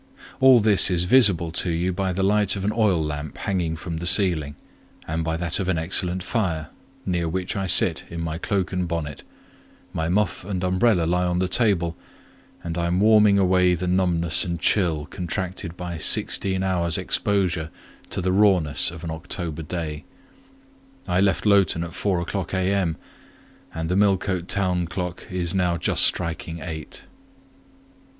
[0.39, 3.97] All this is visible to you by the light of an oil lamp hanging from
[3.97, 4.55] the ceiling,
[5.07, 6.69] and by that of an excellent fire,
[7.05, 9.21] near which I sit in my cloak and bonnet;
[9.93, 11.95] my muff and umbrella lie on the table,
[12.63, 17.69] and I am warming away the numbness and chill contracted by sixteen hours' exposure
[18.09, 20.03] to the rawness of an October day:
[21.07, 22.97] I left Lowton at four o'clock A.M.,
[23.71, 27.05] and the Millcote town clock is now just striking eight.